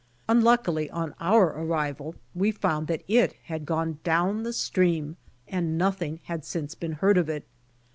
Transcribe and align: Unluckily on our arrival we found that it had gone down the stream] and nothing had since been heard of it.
Unluckily 0.27 0.89
on 0.89 1.13
our 1.19 1.45
arrival 1.59 2.15
we 2.33 2.49
found 2.51 2.87
that 2.87 3.03
it 3.07 3.33
had 3.43 3.67
gone 3.67 3.99
down 4.03 4.41
the 4.41 4.51
stream] 4.51 5.15
and 5.47 5.77
nothing 5.77 6.19
had 6.23 6.43
since 6.43 6.73
been 6.73 6.93
heard 6.93 7.19
of 7.19 7.29
it. 7.29 7.45